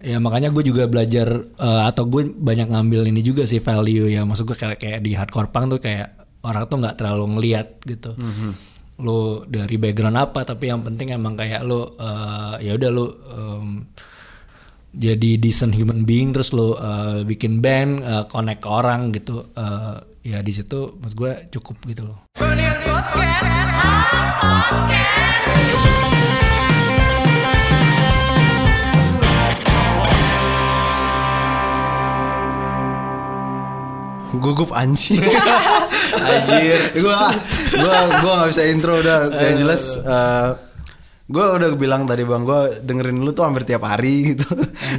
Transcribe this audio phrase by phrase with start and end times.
[0.00, 4.22] ya makanya gue juga belajar eh, atau gue banyak ngambil ini juga sih value ya.
[4.28, 6.08] Maksud gue kayak kayak di hardcore punk tuh kayak
[6.44, 8.12] orang tuh nggak terlalu ngeliat gitu.
[9.02, 13.68] Lo dari background apa tapi yang penting emang kayak lo eh, ya udah lo em,
[14.96, 19.52] jadi decent human being terus lo eh, bikin band eh, connect ke orang gitu.
[19.52, 22.26] Eh, ya di situ maksud gue cukup gitu loh
[34.40, 35.22] Gugup anjing.
[36.26, 36.80] Anjir.
[37.02, 37.30] gua
[37.76, 39.18] gua gua nggak bisa intro udah.
[39.30, 40.48] Yang jelas eh,
[41.30, 44.48] gua udah bilang tadi bang gua dengerin lu tuh hampir tiap hari gitu.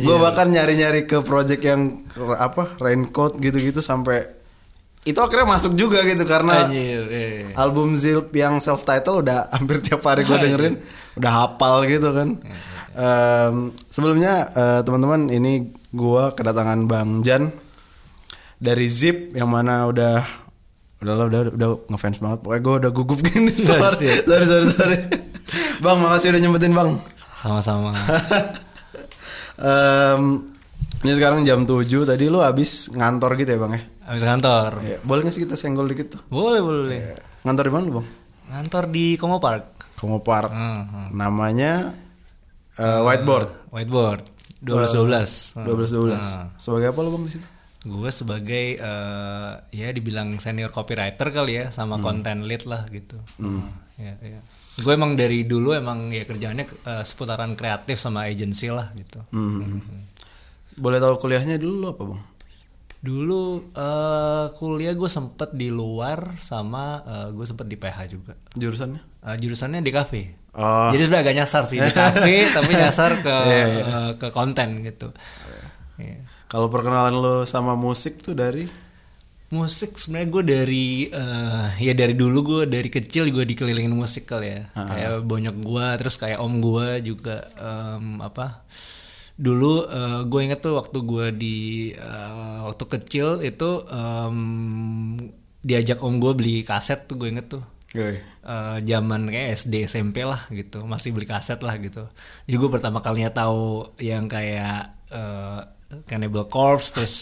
[0.04, 2.06] Gua bahkan nyari nyari ke project yang
[2.38, 4.38] apa raincoat gitu gitu sampai
[5.08, 7.56] itu akhirnya masuk juga gitu karena Anjir, iya.
[7.56, 10.76] album Zilp yang self title udah hampir tiap hari gue dengerin.
[11.16, 12.36] Udah hafal gitu kan.
[12.98, 15.64] Em, sebelumnya eh, teman-teman ini
[15.96, 17.56] gua kedatangan Bang Jan
[18.58, 20.26] dari Zip yang mana udah
[20.98, 22.40] udah lah, udah udah ngefans banget.
[22.42, 24.26] Pokoknya gue udah gugup gini sorry, Siap.
[24.26, 24.98] sorry sorry sorry.
[25.80, 26.90] Bang makasih udah nyempetin bang.
[27.38, 27.94] Sama-sama.
[29.58, 30.46] Em,
[31.02, 33.82] ini sekarang jam 7 tadi lu habis ngantor gitu ya bang ya?
[34.08, 36.22] Habis kantor Ya, boleh gak sih kita senggol dikit tuh?
[36.30, 37.18] Boleh boleh.
[37.46, 38.08] Ngantor di mana lu bang?
[38.48, 39.64] Kantor di Kongo Park.
[39.98, 40.50] Kongo Park.
[40.50, 41.94] Hmm, namanya
[42.74, 43.70] eh, whiteboard.
[43.70, 44.22] Whiteboard.
[44.58, 47.46] 12 12 12 12 sebagai apa lu bang di situ
[47.88, 53.18] gue sebagai eh, ya dibilang senior copywriter kali ya sama content lead lah gitu.
[53.98, 54.40] Ya, ya.
[54.78, 59.24] gue emang dari dulu emang ya kerjaannya eh, seputaran kreatif sama agency lah gitu.
[59.34, 59.82] Hmm.
[60.78, 62.22] boleh tahu kuliahnya dulu lu apa bang?
[63.02, 63.42] Dulu
[63.74, 68.38] eh, kuliah gue sempet di luar sama eh, gue sempet di PH juga.
[68.54, 69.02] Jurusannya?
[69.02, 70.38] Eh, jurusannya di kafe.
[70.58, 75.10] Oh jadi sebenarnya agak nyasar sih di kafe tapi nyasar ke eh, ke konten gitu.
[76.48, 78.68] Kalau perkenalan lu sama musik tuh dari?
[79.48, 84.52] Musik sebenarnya gue dari eh, ya dari dulu gue dari kecil gue dikelilingin musik kali
[84.52, 84.68] ya.
[84.76, 88.68] Kayak bonyok gue terus kayak om gue juga em, apa
[89.40, 91.58] dulu eh, gue inget tuh waktu gue di
[91.96, 94.38] eh, waktu kecil itu em,
[95.64, 97.64] diajak om gue beli kaset tuh gue inget tuh.
[98.84, 102.04] Zaman kayak SD SMP lah gitu masih beli kaset lah gitu.
[102.44, 105.62] Jadi gue pertama kalinya tahu yang kayak eh,
[106.04, 107.16] Cannibal Corpse terus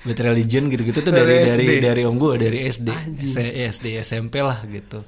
[0.00, 1.72] Bad Religion gitu-gitu tuh dari Dari dari SD.
[1.80, 2.88] dari om gue dari SD
[3.20, 3.36] S-
[3.76, 5.04] SD SMP lah gitu.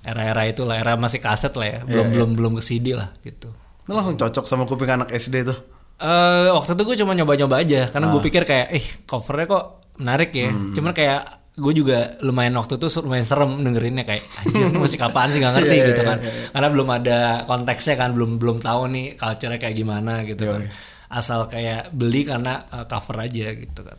[0.00, 1.78] Era-era itu lah era masih kaset lah ya.
[1.82, 3.48] Belum belum belum ke CD lah gitu.
[3.80, 5.56] Itu langsung cocok sama kuping anak SD tuh?
[5.96, 9.64] Eh waktu itu gue cuma nyoba-nyoba aja karena gue pikir kayak eh covernya kok
[9.96, 10.50] menarik ya.
[10.50, 11.20] Cuman kayak
[11.54, 15.38] gue juga lumayan waktu itu lumayan serem dengerinnya kayak anjir musik apaan sih?
[15.38, 16.18] Gak ngerti gitu kan.
[16.50, 20.66] karena belum ada konteksnya kan belum belum tahu nih culture-nya kayak gimana gitu kan
[21.12, 23.98] asal kayak beli karena eh, cover aja gitu kan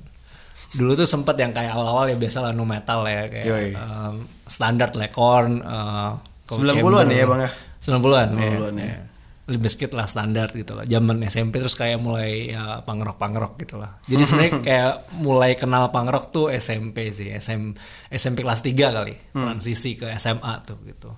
[0.75, 3.69] dulu tuh sempet yang kayak awal-awal ya biasa lah nu metal ya kayak Yoi.
[3.71, 6.11] em, standar lah Korn eh,
[6.45, 7.09] Cold 90-an Chamber.
[7.09, 7.51] ya, Bang, ya?
[7.81, 8.97] 90-an 90-an, ya.
[9.45, 10.89] Limp Bizkit lah standar gitu lah.
[10.89, 13.93] Zaman SMP terus kayak mulai ya punk rock gitu lah.
[14.09, 17.29] Jadi sebenarnya kayak mulai kenal punk rock tuh SMP sih.
[17.29, 17.77] SM,
[18.09, 19.13] SMP kelas 3 kali.
[19.37, 21.13] Transisi ke SMA tuh gitu.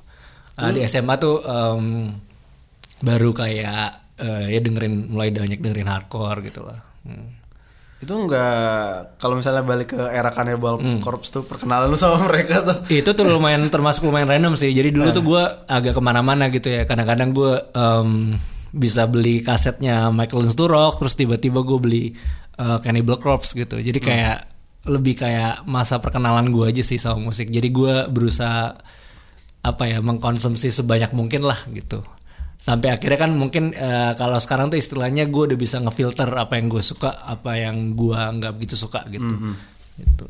[0.60, 2.12] Nah, di SMA tuh em,
[3.00, 6.80] baru kayak eh, ya dengerin mulai banyak dengerin hardcore gitu lah.
[7.08, 7.40] Hmm.
[7.98, 12.78] itu enggak kalau misalnya balik ke era Cannibal Corpse tuh perkenalan lu sama mereka tuh.
[12.94, 14.70] Itu tuh lumayan termasuk lumayan random sih.
[14.70, 16.86] Jadi dulu tuh gue agak ke mana-mana gitu ya.
[16.86, 18.38] Kadang-kadang gue em,
[18.70, 22.04] bisa beli kasetnya Michael Sturrock terus tiba-tiba gue beli
[22.62, 23.82] eh, Cannibal Corpse gitu.
[23.82, 24.46] Jadi kayak
[24.94, 27.50] lebih kayak masa perkenalan gue aja sih sama musik.
[27.50, 28.78] Jadi gue berusaha
[29.66, 32.06] apa ya mengkonsumsi sebanyak mungkin lah gitu
[32.58, 36.68] sampai akhirnya kan mungkin eh, kalau sekarang tuh istilahnya gue udah bisa ngefilter apa yang
[36.68, 39.30] gue suka apa yang gue nggak begitu suka gitu
[39.96, 40.28] gitu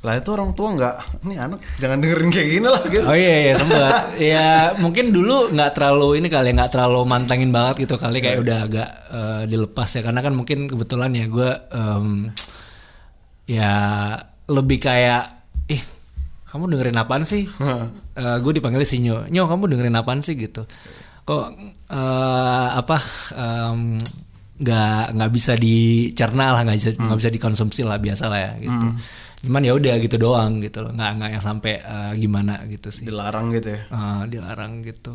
[0.00, 3.34] lah itu orang tua nggak ini anak jangan dengerin kayak gini lah gitu Oh iya
[3.42, 3.92] iya sempat.
[4.16, 4.46] ya
[4.78, 8.88] mungkin dulu nggak terlalu ini kali nggak terlalu mantengin banget gitu kali kayak udah agak
[9.10, 12.06] eh, dilepas ya karena kan mungkin kebetulan ya gue em,
[13.46, 13.72] ya
[14.46, 15.22] lebih kayak
[15.68, 15.82] ih
[16.46, 17.44] kamu dengerin apaan sih?
[18.44, 19.26] gue dipanggil Sinyo.
[19.28, 20.64] Nyo kamu dengerin apaan sih gitu?
[21.26, 21.44] Kok
[21.90, 22.96] eh, apa
[23.34, 23.98] em,
[24.56, 28.86] nggak nggak bisa dicerna lah nggak bisa nggak bisa dikonsumsi lah biasa lah ya gitu.
[29.42, 33.04] Cuman ya udah gitu doang gitu loh nggak nggak yang sampai eh, gimana gitu sih.
[33.04, 35.12] dilarang gitu ya Eh, dilarang gitu.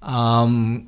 [0.00, 0.82] Em,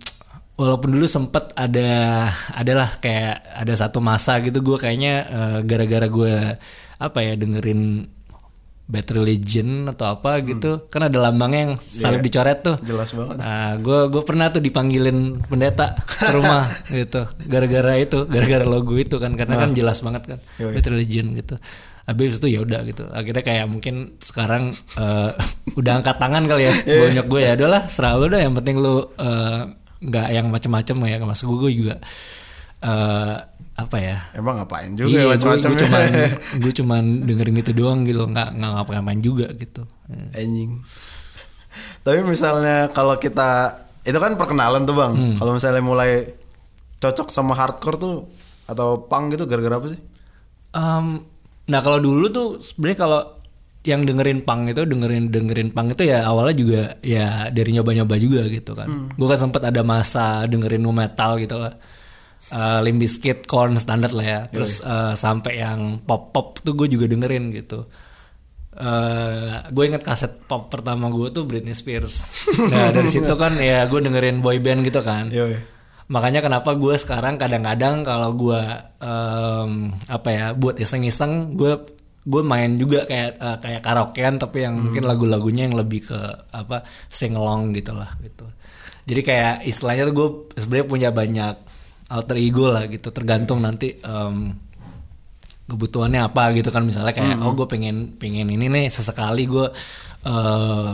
[0.54, 6.34] walaupun dulu sempet ada adalah kayak ada satu masa gitu gue kayaknya eh, gara-gara gue
[6.98, 8.08] apa ya dengerin
[8.92, 12.26] Bad Religion atau apa gitu kan ada lambangnya yang salib Iya.
[12.28, 13.36] dicoret tuh Jelas banget.
[13.40, 19.16] Nah, gue gue pernah tuh dipanggilin pendeta ke rumah gitu, gara-gara itu, gara-gara logo itu
[19.16, 20.76] kan, karena kan jelas banget kan, Yoi.
[20.76, 21.56] Bad Religion gitu.
[22.02, 23.08] Habis itu ya udah gitu.
[23.08, 25.30] Akhirnya kayak mungkin sekarang eh,
[25.80, 28.44] udah angkat tangan kali ya, bonyok gue ya, adalah serah lu dah.
[28.44, 29.60] Yang penting lu eh,
[30.02, 31.96] nggak yang macem-macem ya, masuk gue juga
[32.82, 33.36] eh,
[33.72, 34.18] apa ya?
[34.36, 36.04] Emang ngapain juga Iya, ya gue, macam-macam gue cuman
[36.60, 39.82] gue cuman dengerin itu doang gitu, nggak nggak ngapa-ngapain juga gitu.
[40.36, 40.82] anjing.
[42.04, 45.12] Tapi misalnya kalau kita itu kan perkenalan tuh bang.
[45.14, 45.34] Hmm.
[45.38, 46.26] Kalau misalnya mulai
[46.98, 48.16] cocok sama hardcore tuh
[48.66, 50.00] atau punk gitu gara-gara apa sih?
[50.76, 51.22] Um,
[51.70, 53.20] nah kalau dulu tuh sebenarnya kalau
[53.82, 58.46] yang dengerin punk itu dengerin dengerin punk itu ya awalnya juga ya dari nyoba-nyoba juga
[58.46, 59.10] gitu kan.
[59.14, 61.74] Gue kan sempet ada masa dengerin nu metal gitu lah.
[62.52, 64.40] Uh, Limp Bizkit, Korn standar lah ya.
[64.52, 67.88] Terus uh, sampai yang pop pop tuh gue juga dengerin gitu.
[68.72, 72.44] Uh, gue inget kaset pop pertama gue tuh Britney Spears.
[72.72, 75.48] Nah dari situ kan ya gue dengerin boy band gitu kan Yo,
[76.12, 78.60] makanya kenapa gue sekarang kadang-kadang kalau gue
[79.00, 81.72] em, apa ya buat iseng-iseng gue
[82.22, 86.18] gue main juga kayak eh, kayak karaokean tapi yang mungkin lagu-lagunya yang lebih ke
[86.54, 88.46] apa sing along gitu lah gitu
[89.02, 90.28] jadi kayak istilahnya tuh gue
[90.62, 91.54] sebenarnya punya banyak
[92.12, 93.08] alter ego lah gitu.
[93.08, 94.52] Tergantung nanti em,
[95.66, 96.84] kebutuhannya apa gitu kan.
[96.84, 99.66] Misalnya kayak oh gue pengen pengen ini nih sesekali gue
[100.28, 100.92] eh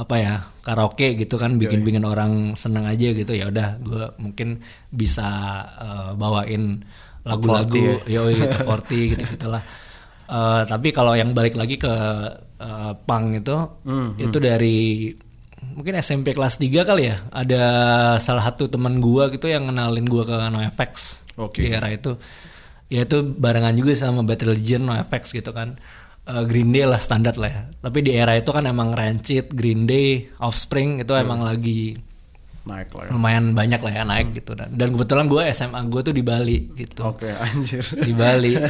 [0.00, 1.60] apa ya karaoke gitu kan.
[1.60, 3.36] Bikin bikin orang seneng aja gitu.
[3.36, 5.28] Ya udah gue mungkin bisa
[5.76, 6.80] eh, bawain
[7.20, 8.32] lagu-lagu yo
[8.64, 9.60] top 40 gitu gitulah.
[10.30, 11.94] Eh, tapi kalau yang balik lagi ke
[12.56, 13.56] eh, punk itu
[14.16, 15.10] itu dari
[15.74, 17.16] mungkin SMP kelas 3 kali ya.
[17.30, 17.62] Ada
[18.22, 20.92] salah satu teman gua gitu yang kenalin gua ke NoFX.
[21.40, 21.64] Oke.
[21.64, 22.14] di era itu.
[22.90, 25.78] Ya itu barengan juga sama Bad Religion NoFX gitu kan.
[26.30, 27.62] Eh, Green Day lah standar lah ya.
[27.80, 31.96] Tapi di era itu kan emang Rancid Green Day Offspring itu emang lagi
[32.60, 33.10] naik lah ya.
[33.16, 34.52] lumayan banyak lah ya naik gitu.
[34.54, 37.02] Dan dan kebetulan gue SMA gue tuh di Bali gitu.
[37.08, 37.82] Oke anjir.
[37.82, 38.52] di Bali.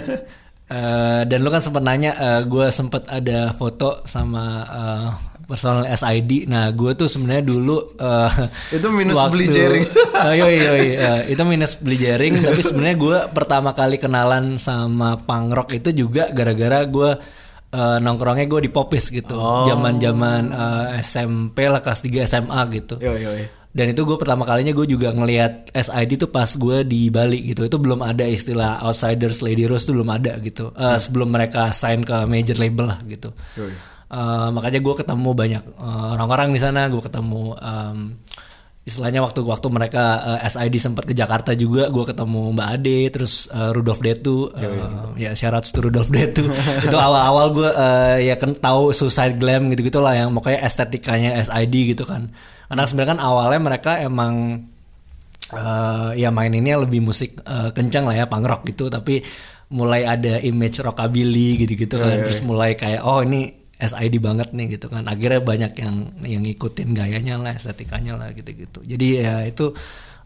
[0.71, 2.15] Eh, dan lu kan sempat nanya,
[2.47, 5.09] gue sempat ada foto sama eh,
[5.51, 6.47] personal SID.
[6.47, 8.31] Nah, gue tuh sebenarnya dulu eh,
[8.79, 9.87] Itu minus beli jaring.
[10.21, 12.45] Eh, yoi, yoi, eh, itu minus beli jaring.
[12.45, 17.11] tapi sebenarnya gue pertama kali kenalan sama punk rock itu juga gara-gara gue
[17.73, 19.35] eh, nongkrongnya gue di Popis gitu.
[19.67, 22.95] Zaman-zaman eh, SMP lah kelas 3 SMA gitu.
[23.03, 23.33] Yo yo.
[23.71, 27.63] Dan itu gue pertama kalinya gue juga ngelihat SID tuh pas gue di Bali gitu.
[27.63, 30.75] Itu belum ada istilah outsiders Lady Rose tuh belum ada gitu.
[30.75, 33.31] Eh, sebelum mereka sign ke major label lah gitu.
[34.11, 36.91] Eh, makanya gue ketemu banyak eh, orang-orang di sana.
[36.91, 38.19] Gue ketemu em,
[38.83, 40.03] istilahnya waktu-waktu mereka
[40.43, 41.87] eh, SID sempat ke Jakarta juga.
[41.95, 44.51] Gue ketemu Mbak Ade, terus eh, Rudolf Detu.
[44.67, 44.67] eh,
[45.15, 46.43] ya syarat to Rudolf Detu.
[46.91, 51.95] itu awal-awal gue eh, ya kan tahu suicide glam gitu-gitu lah yang pokoknya estetikanya SID
[51.95, 52.35] gitu kan.
[52.71, 54.63] Karena sebenarnya kan awalnya mereka emang
[55.51, 58.87] eh ya maininnya lebih musik eh, kencang lah ya punk rock gitu.
[58.87, 59.19] Tapi
[59.75, 62.23] mulai ada image rockabilly gitu-gitu kan.
[62.23, 65.03] Terus mulai kayak oh ini SID banget nih gitu kan.
[65.11, 68.87] Akhirnya banyak yang yang ngikutin gayanya lah estetikanya lah gitu-gitu.
[68.87, 69.75] Jadi ya itu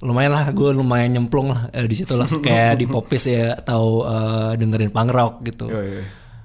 [0.05, 2.29] lumayan lah gue lumayan nyemplung lah eh, di situ lah.
[2.45, 5.73] Kayak di popis ya atau eh, dengerin punk rock gitu.
[5.73, 6.03] Yo yo.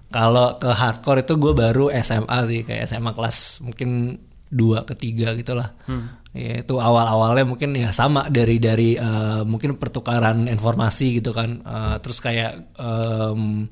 [0.10, 4.18] kalau ke hardcore itu gue baru SMA sih kayak SMA kelas mungkin
[4.50, 5.72] dua ketiga gitulah.
[6.30, 11.62] Ya itu awal-awalnya mungkin ya sama dari dari eh, mungkin pertukaran informasi gitu kan.
[11.62, 13.66] Eh, terus kayak em,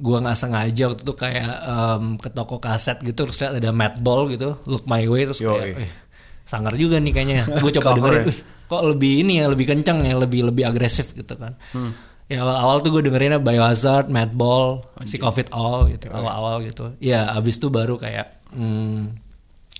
[0.00, 4.30] gua nggak sengaja waktu itu kayak em, ke toko kaset gitu terus lihat ada Madball
[4.30, 5.58] gitu, Look My Way terus Yoi.
[5.58, 5.90] kayak eh,
[6.46, 7.42] sangar juga nih kayaknya.
[7.58, 8.30] Gue coba Cover dengerin, ya.
[8.30, 8.38] "Wih,
[8.70, 11.58] kok lebih ini ya lebih kenceng ya lebih lebih agresif gitu kan.
[12.30, 16.94] Ya awal-awal tuh gue dengerinnya Biohazard, Madball, Sick of It All gitu awal-awal gitu.
[17.02, 19.18] Ya abis itu baru kayak hmm,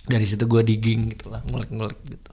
[0.05, 2.31] dari situ gue digging gitu lah ngulik-ngulik gitu.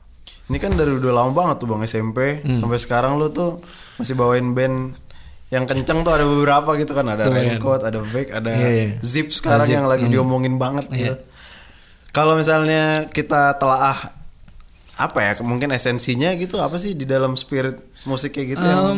[0.47, 2.63] Ini kan dari udah lama banget tuh bang SMP Hmm.
[2.63, 3.59] sampai sekarang lu tuh
[3.97, 4.95] masih bawain band
[5.47, 7.55] yang kenceng tuh ada beberapa gitu kan ada Lumayan.
[7.55, 8.87] Raincoat, ada Vake, ada Iya, iya.
[8.99, 10.13] Zip sekarang Zip, yang lagi hmm.
[10.13, 11.15] diomongin banget gitu.
[11.15, 11.23] Iya.
[12.11, 14.15] Kalau misalnya kita telaah
[14.97, 18.97] apa ya mungkin esensinya gitu apa sih di dalam spirit musik kayak gitu yang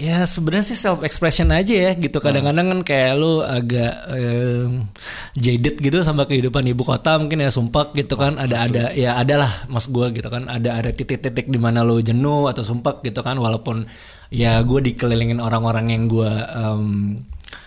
[0.00, 2.16] ya sebenarnya sih self expression aja ya gitu.
[2.24, 4.88] Kadang-kadang kan kayak lu agak em,
[5.36, 8.40] jaded gitu sama kehidupan ibu kota mungkin ya sumpah gitu kan.
[8.40, 10.48] Ada ada ya adalah mas gue gitu kan.
[10.48, 13.36] Ada ada titik-titik di mana lu jenuh atau sumpah gitu kan.
[13.36, 13.84] Walaupun
[14.32, 17.20] ya gue dikelilingin orang-orang yang gue em,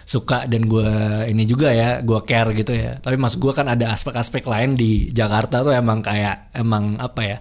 [0.03, 0.89] suka dan gue
[1.29, 2.97] ini juga ya gue care gitu ya.
[2.97, 7.37] Tapi mas gue kan ada aspek-aspek lain di Jakarta tuh emang kayak emang apa ya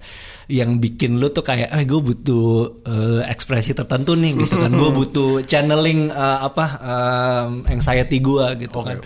[0.52, 4.68] yang bikin lu tuh kayak eh gue butuh eh, ekspresi tertentu nih gitu kan.
[4.76, 9.00] Gue butuh channeling eh, apa em, anxiety gue gitu kan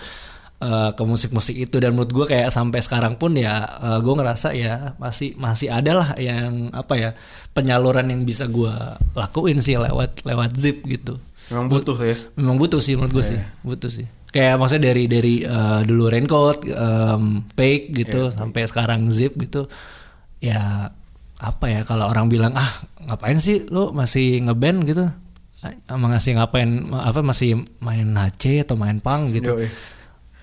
[0.61, 1.75] uh, ke musik-musik itu.
[1.77, 5.91] Dan menurut gue kayak sampai sekarang pun ya uh, gue ngerasa ya masih masih ada
[6.03, 7.09] lah yang apa ya
[7.53, 8.73] penyaluran yang bisa gue
[9.13, 11.17] lakuin sih lewat lewat zip gitu.
[11.53, 12.15] Memang butuh ya.
[12.35, 14.07] memang butuh sih menurut gue sih butuh sih.
[14.27, 19.65] Kayak maksudnya dari dari uh, dulu raincoat um, fake gitu sampai sekarang zip gitu
[20.43, 20.91] ya
[21.37, 22.69] apa ya kalau orang bilang ah
[23.05, 24.83] ngapain sih lu masih ngeband?
[24.89, 25.05] gitu.
[25.89, 29.33] Emang masih ngapain apa masih main HC atau main punk?
[29.37, 29.53] gitu.
[29.57, 29.69] Yoi.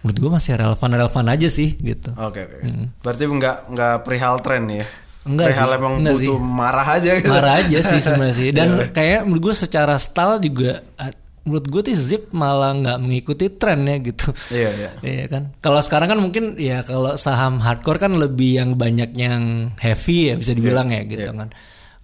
[0.04, 2.12] menurut gue masih relevan relevan aja sih gitu.
[2.20, 2.56] Oke oke.
[3.00, 4.84] Berarti nggak nggak perihal tren ya?
[5.24, 7.32] Enggak perihal sih, emang enggak butuh marah aja gitu.
[7.32, 8.48] marah aja sih sebenarnya sih.
[8.52, 11.08] Dan kayak menurut gue secara style juga ah,
[11.44, 14.90] menurut gue tuh zip malah nggak mengikuti tren ya gitu Iya iya.
[15.20, 15.42] Iya kan.
[15.60, 20.34] Kalau sekarang kan mungkin ya kalau saham hardcore kan lebih yang banyak yang heavy ya
[20.40, 21.52] bisa dibilang ya gitu kan.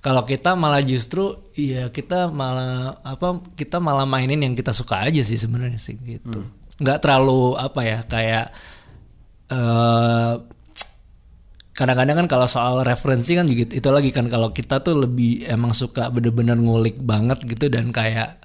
[0.00, 5.20] Kalau kita malah justru ya kita malah apa kita malah mainin yang kita suka aja
[5.24, 6.40] sih sebenarnya sih gitu.
[6.80, 8.46] Nggak terlalu apa ya kayak
[9.50, 10.34] eh
[11.72, 15.72] kadang-kadang kan kalau soal referensi kan gitu itu lagi kan kalau kita tuh lebih emang
[15.72, 18.36] suka bener-bener ngulik banget gitu dan kayak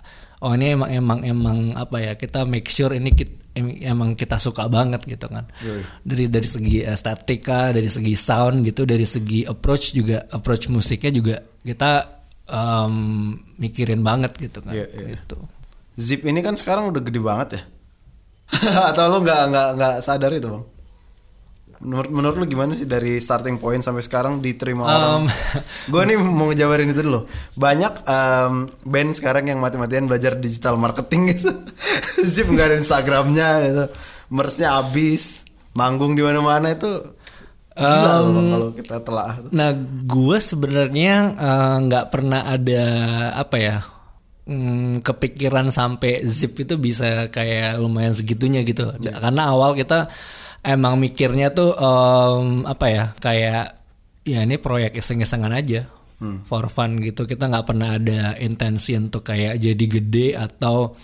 [0.46, 4.38] oh ini emang emang emang apa ya kita make sure ini kit- em- emang kita
[4.38, 5.50] suka banget gitu kan
[6.02, 11.36] dari dari segi estetika dari segi sound gitu dari segi approach juga approach musiknya juga
[11.60, 11.92] kita
[12.46, 12.94] em,
[13.56, 15.08] mikirin banget gitu kan Iya, iya.
[15.18, 15.42] gitu
[15.96, 17.62] Zip ini kan sekarang udah gede banget ya.
[18.92, 20.66] Atau lo nggak nggak nggak sadar itu bang?
[21.84, 25.28] Menurut menurut lu gimana sih dari starting point sampai sekarang diterima orang?
[25.92, 27.28] Gue nih mau ngejabarin itu dulu.
[27.60, 28.54] Banyak em,
[28.88, 31.52] band sekarang yang mati-matian belajar digital marketing gitu.
[32.32, 33.86] Zip nggak ada Instagramnya gitu.
[34.32, 36.90] Merchnya abis, manggung di mana-mana itu
[37.76, 39.32] gila loh Bang, kalau kita telah.
[39.52, 39.76] Nah,
[40.08, 42.84] gue sebenarnya eh, nggak pernah ada
[43.36, 43.78] apa ya
[44.48, 48.88] mm, kepikiran sampai zip itu bisa kayak lumayan segitunya gitu.
[48.96, 50.08] Karena awal kita
[50.66, 53.66] emang mikirnya tuh em, apa ya kayak
[54.26, 55.86] ya ini proyek iseng-isengan aja
[56.48, 57.28] for fun gitu.
[57.28, 60.96] Kita nggak pernah ada intensi untuk kayak jadi gede atau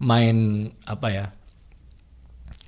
[0.00, 1.26] main apa ya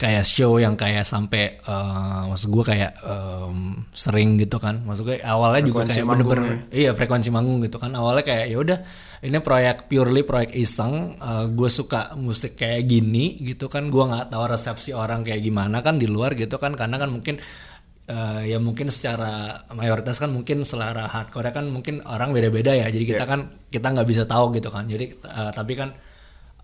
[0.02, 4.82] kayak show yang kayak sampai eh, maksud gue kayak em, sering gitu kan.
[4.82, 7.94] Maksud gue awalnya juga Frekuensi kayak bener-bener iya frekuensi manggung gitu kan.
[7.94, 8.78] Awalnya kayak ya udah
[9.22, 11.14] ini proyek purely proyek iseng
[11.54, 13.86] gue suka musik kayak gini gitu kan.
[13.94, 16.74] Gue nggak tahu resepsi orang kayak gimana kan di luar gitu kan.
[16.74, 17.38] Karena kan mungkin
[18.10, 22.90] eh, ya mungkin secara mayoritas kan mungkin selera hardcore kan mungkin orang beda-beda ya.
[22.90, 24.90] Jadi kita kan kita nggak bisa tahu gitu kan.
[24.90, 25.94] Jadi eh, tapi kan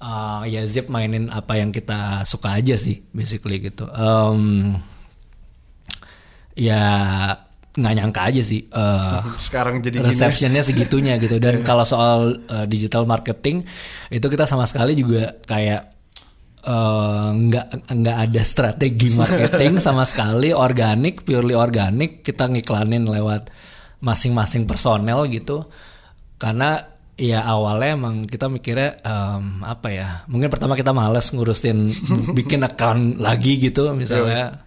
[0.03, 3.87] uh, ya Zip mainin apa yang kita suka aja sih basically gitu.
[3.91, 4.75] Em,
[6.59, 6.83] ya
[7.79, 11.39] nggak nyangka aja sih uh, Sekarang jadi receptionnya segitunya gitu.
[11.39, 13.63] Dan kalau soal uh, digital marketing
[14.11, 15.95] itu kita sama sekali juga kayak
[16.67, 20.51] uh, nggak nggak ada strategi marketing sama sekali.
[20.51, 23.51] Organik purely organik kita ngiklanin lewat
[24.03, 25.67] masing-masing personel gitu.
[26.39, 31.91] Karena ya awalnya emang kita mikirnya em, apa ya mungkin pertama kita males ngurusin
[32.39, 34.65] bikin account lagi gitu misalnya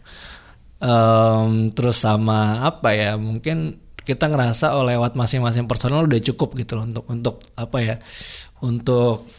[0.81, 6.73] Em, terus sama apa ya mungkin kita ngerasa oh lewat masing-masing personal udah cukup gitu
[6.73, 7.95] loh untuk untuk apa ya
[8.65, 9.29] untuk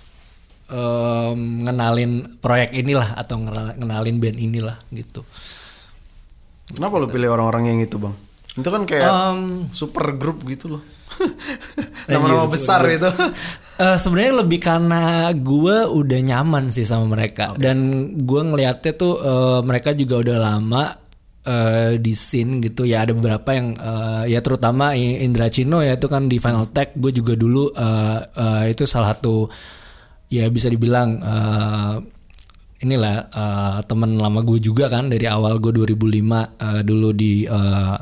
[0.70, 5.26] em, ngenalin proyek inilah atau ngenalin band inilah gitu
[6.72, 8.14] Kenapa lu pilih orang-orang yang itu bang?
[8.56, 9.40] Itu kan kayak Em,
[9.74, 10.82] super grup gitu loh.
[12.10, 13.08] Nama-nama besar itu.
[13.82, 17.56] Eh, sebenarnya lebih karena gue udah nyaman sih sama mereka.
[17.56, 20.84] Dan gue ngeliatnya tuh eh, mereka juga udah lama
[21.42, 22.84] eh, di scene gitu.
[22.84, 26.94] Ya ada beberapa yang eh, ya terutama Indra Chino ya itu kan di Final Tech
[26.94, 29.48] gue juga dulu eh, eh, itu salah satu
[30.28, 31.94] ya bisa dibilang eh,
[32.82, 37.96] inilah eh, teman lama gue juga kan dari awal gue 2005 eh, dulu di eh,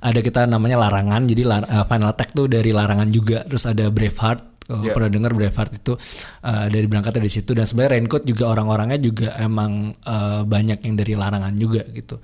[0.00, 1.28] ada kita namanya larangan.
[1.28, 3.44] Jadi lar- eh, Final Tech tuh dari larangan juga.
[3.44, 5.92] Terus ada Braveheart kalau pernah dengar Braveheart itu?
[6.40, 7.52] Eh, dari berangkat dari situ.
[7.52, 12.16] Dan sebenarnya Raincoat juga orang-orangnya juga emang eh, banyak yang dari larangan juga gitu.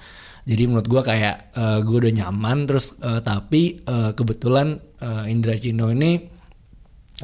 [0.49, 2.65] Jadi menurut gue kayak eh, gue udah nyaman.
[2.65, 6.38] Terus eh, tapi eh, kebetulan eh, Indra Chino ini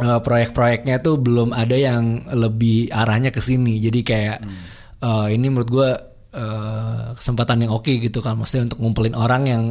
[0.00, 3.78] eh, proyek-proyeknya tuh belum ada yang lebih arahnya ke sini.
[3.78, 4.38] Jadi kayak
[5.02, 5.90] eh, ini menurut gue
[6.34, 8.34] eh, kesempatan yang oke gitu kan.
[8.38, 9.62] Maksudnya untuk ngumpulin orang yang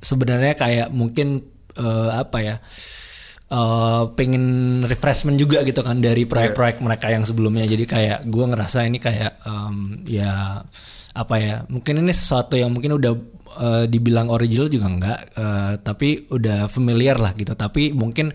[0.00, 1.44] sebenarnya kayak mungkin
[1.76, 2.56] eh, apa ya
[3.50, 4.44] eh, pengen
[4.84, 7.64] refreshment juga gitu kan dari proyek-proyek mereka yang sebelumnya.
[7.64, 10.60] Jadi kayak gue ngerasa ini kayak em, ya
[11.10, 13.12] apa ya mungkin ini sesuatu yang mungkin udah
[13.60, 15.18] eh, dibilang original juga enggak.
[15.36, 17.52] Eh, tapi udah familiar lah gitu.
[17.56, 18.30] Tapi mungkin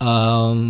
[0.00, 0.60] em,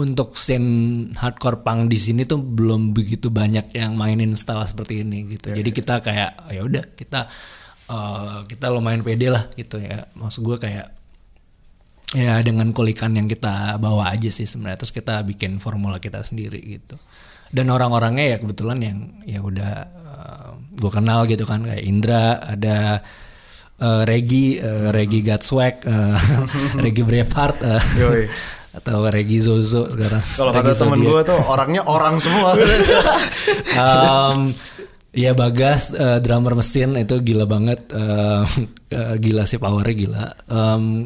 [0.00, 5.28] untuk scene hardcore punk di sini tuh belum begitu banyak yang mainin style seperti ini
[5.28, 5.52] gitu.
[5.52, 7.20] Jadi kita kayak ya udah kita
[7.92, 10.08] eh, kita lumayan pede lah gitu ya.
[10.16, 10.86] Maksud gue kayak
[12.10, 16.58] ya dengan kulikan yang kita bawa aja sih sebenarnya terus kita bikin formula kita sendiri
[16.64, 16.96] gitu.
[17.50, 20.00] Dan orang-orangnya ya kebetulan yang ya udah
[20.80, 23.04] gue kenal gitu kan kayak Indra ada
[23.80, 26.16] eh, Regi eh, Regi Godswag eh,
[26.84, 28.24] Regi Braveheart eh, Yoi.
[28.78, 32.54] atau Regi Zozo sekarang Kalau kata temen gue tuh orangnya orang semua.
[33.82, 34.46] um,
[35.10, 38.44] ya Bagas eh, drummer mesin itu gila banget eh,
[39.18, 40.24] gila sih powernya gila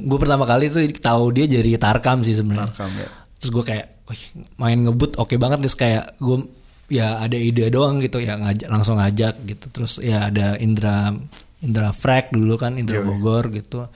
[0.05, 3.09] gue pertama kali tuh tahu dia jadi Tarkam sih sebenarnya Tarkam, ya.
[3.41, 4.23] terus gue kayak "Wih,
[4.61, 6.45] main ngebut oke banget terus kayak gue
[6.93, 11.17] ya ada ide doang gitu ya ngajak langsung ngajak gitu terus ya ada Indra
[11.65, 13.89] Indra Frek dulu kan Indra Bogor gitu.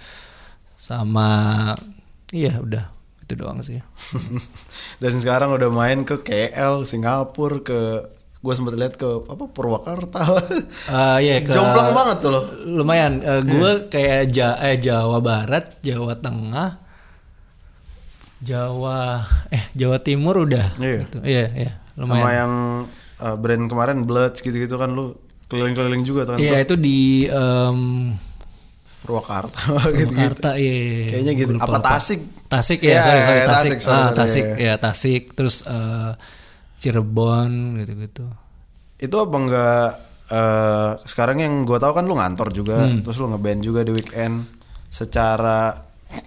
[0.72, 1.28] Sama
[2.32, 2.88] iya udah
[3.20, 3.76] itu doang sih.
[5.04, 7.80] Dan sekarang udah main ke KL, Singapura, ke
[8.38, 10.22] gue sempat lihat ke apa Purwakarta.
[10.88, 12.40] Eh, iya ke Jomplang banget tuh lo.
[12.64, 13.20] lumayan.
[13.44, 16.78] Gue kayak ja eh Jawa Barat Jawa Tengah
[18.38, 19.18] Jawa
[19.50, 20.96] eh Jawa Timur udah Iya.
[21.02, 21.18] gitu.
[21.20, 22.52] Iya iya Sama lumayan yang
[23.18, 25.18] uh, brand kemarin Bloods gitu-gitu kan lu
[25.48, 26.36] keliling-keliling juga kan.
[26.36, 28.12] iya itu di em,
[28.98, 29.62] Purwakarta
[29.96, 30.12] gitu-gitu.
[30.12, 30.76] Jakarta iya
[31.10, 31.52] Kayaknya gitu.
[31.54, 31.88] Lupa Apa.
[31.96, 32.20] Tasik?
[32.46, 34.56] Tasik Iya, ya sorry sorry iya, Tasik Tasik, sorry, ah Tasik iya.
[34.58, 36.10] ya Tasik terus eh,
[36.76, 38.24] Cirebon gitu gitu
[38.98, 39.86] Itu apa enggak
[40.28, 43.00] eh, sekarang yang gue tahu kan lu ngantor juga, Hmm.
[43.00, 44.44] terus lu ngeband juga di weekend.
[44.86, 45.72] Secara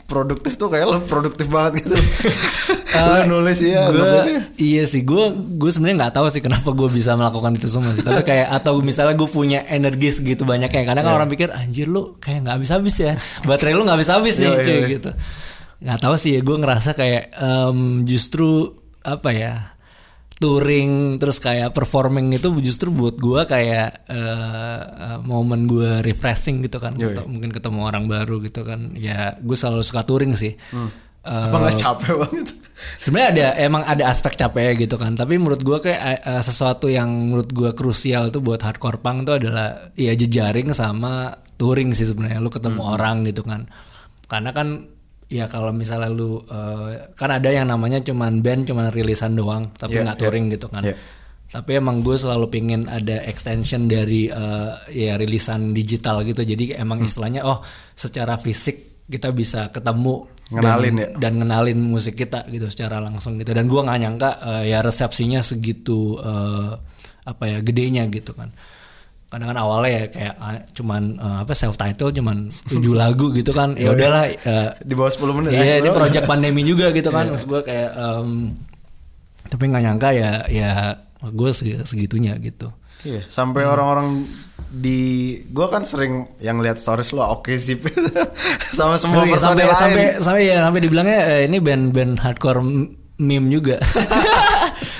[0.04, 1.94] produktif tuh kayak lu produktif banget gitu.
[2.91, 4.41] lu nulis ya, ngebandnya.
[4.55, 5.24] iya sih gue
[5.55, 8.03] gue sebenarnya nggak tahu sih kenapa gue bisa melakukan itu semua sih.
[8.03, 11.88] Tapi kayak atau misalnya gue punya energi segitu banyak kayak kadang kan orang pikir anjir
[11.88, 13.13] lu kayak nggak habis habis ya.
[13.43, 14.88] Baterai lu nggak habis habis nih Iya, cuy iya.
[14.91, 15.12] gitu.
[15.81, 18.50] Nggak tahu sih ya gue ngerasa kayak em, justru
[19.01, 19.53] apa ya
[20.38, 24.81] touring terus kayak performing itu justru buat gue kayak eh,
[25.21, 26.98] momen gue refreshing gitu kan.
[26.98, 28.98] Atau mungkin ketemu orang baru gitu kan.
[28.98, 30.57] Ya gue selalu suka touring sih.
[30.57, 30.89] Eh,
[31.22, 32.48] Apa nggak capek banget?
[32.98, 35.13] sebenarnya ada emang ada aspek capeknya gitu kan.
[35.13, 39.38] Tapi menurut gua kayak eh, sesuatu yang menurut gua krusial tuh buat hardcore punk tuh
[39.38, 42.41] adalah ya jejaring sama touring sih sebenarnya.
[42.41, 43.69] Lu ketemu orang gitu kan.
[44.26, 44.89] Karena kan
[45.32, 50.02] ya kalau misalnya lu eh, kan ada yang namanya cuman band cuman rilisan doang tapi
[50.02, 50.22] nggak iya.
[50.22, 50.86] touring gitu kan.
[50.86, 50.98] Iya.
[51.52, 56.48] tapi emang gue selalu pingin ada extension dari eh, ya rilisan digital gitu.
[56.48, 57.60] Jadi emang istilahnya oh
[57.91, 61.08] secara fisik kita bisa ketemu Ngenalin dan, ya?
[61.15, 63.56] dan ngenalin musik kita gitu secara langsung gitu.
[63.56, 66.76] Dan gua nggak nyangka eh, ya resepsinya segitu eh,
[67.24, 68.52] apa ya gedenya gitu kan.
[69.32, 73.56] Karena kan awalnya ya kayak ah, cuman eh, apa self title cuman tujuh lagu gitu
[73.56, 73.80] kan.
[73.80, 75.76] Ya udahlah eh, Di bawah 10 menit iya ya.
[75.80, 77.32] ini project pandemi juga gitu kan.
[77.32, 78.52] Maksud gua kayak em,
[79.47, 80.71] tapi nggak nyangka ya ya
[81.21, 81.50] gue
[81.88, 82.74] segitunya gitu.
[83.02, 84.26] Iya, sampai orang-orang
[84.71, 84.99] di
[85.51, 87.75] gua kan sering yang lihat stories lu oke sih
[88.77, 89.75] sama semua Oh iya, personil sampai lain.
[89.75, 92.63] sampai sampai ya sampai dibilangnya eh, ini band-band hardcore
[93.19, 93.77] meme juga.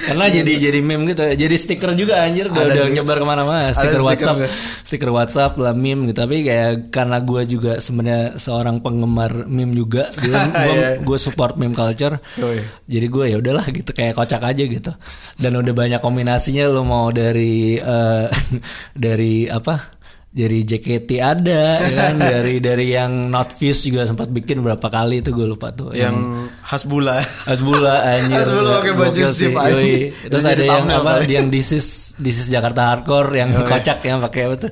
[0.04, 2.94] Karena jadi jadi meme gitu, jadi stiker juga anjir udah, Ada udah sih.
[2.94, 4.48] nyebar ke mana-mana, Ada stiker stiker WhatsApp, ya.
[4.82, 6.20] stiker WhatsApp lah meme gitu.
[6.20, 10.90] Tapi kayak karena gue juga sebenarnya seorang penggemar meme juga, gue Iya.
[11.00, 12.18] gue support meme culture.
[12.36, 12.60] Yoi.
[12.88, 14.92] Jadi gue ya udahlah gitu kayak kocak aja gitu.
[15.36, 18.28] Dan udah banyak kombinasinya lo mau dari eh,
[18.96, 20.01] dari apa?
[20.32, 22.16] Dari JKT ada, ya kan?
[22.40, 25.92] dari dari yang not fuse juga sempat bikin berapa kali itu gue lupa tuh.
[25.92, 27.20] yang Hasbula.
[27.20, 28.40] Hasbula anjir.
[28.40, 29.52] Hasbula pakai baju sih.
[30.32, 34.42] Terus ada yang apa yang this is this is Jakarta Hardcore yang kocak yang pakai
[34.48, 34.72] apa tuh?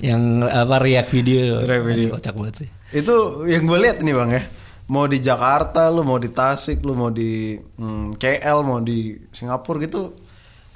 [0.00, 1.60] Yang apa react video.
[1.60, 2.08] React video.
[2.16, 2.68] Kocak banget sih.
[2.96, 4.42] Itu yang gue lihat nih bang ya.
[4.86, 9.82] Mau di Jakarta, lu mau di Tasik, lu mau di hmm, KL, mau di Singapura
[9.82, 10.14] gitu,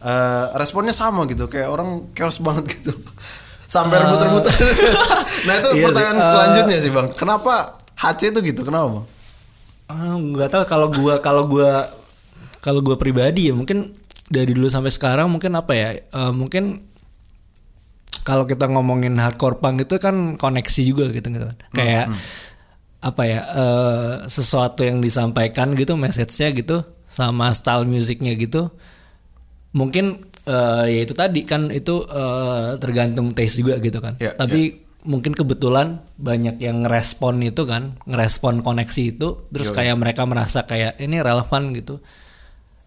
[0.02, 1.46] eh, responnya sama gitu.
[1.46, 2.92] Kayak orang chaos banget gitu.
[3.70, 4.50] Sampai rebut-rebutan.
[5.46, 5.84] nah itu Eh, iya sih.
[5.86, 7.06] pertanyaan Eh, selanjutnya sih bang.
[7.14, 7.54] Kenapa
[7.94, 8.60] HC itu gitu?
[8.66, 9.04] Kenapa bang?
[9.86, 11.86] Ah, nggak tahu kalau gua kalau gua
[12.58, 13.94] kalau gua pribadi ya mungkin
[14.26, 16.82] dari dulu sampai sekarang mungkin apa ya eh, mungkin
[18.22, 21.56] kalau kita ngomongin hardcore punk itu kan koneksi juga gitu gitu kan.
[21.72, 22.06] kayak
[23.00, 28.70] apa ya eh, sesuatu yang disampaikan gitu message-nya gitu sama style musiknya gitu
[29.72, 34.18] mungkin eh, ya itu tadi kan itu eh, tergantung taste juga gitu kan.
[34.18, 40.28] Ya, tapi mungkin kebetulan banyak yang ngerespon itu kan ngerespon koneksi itu terus kayak mereka
[40.28, 42.02] merasa kayak ini relevan gitu.